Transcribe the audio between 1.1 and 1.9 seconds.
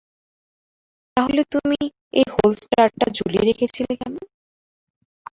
তাহলে তুমি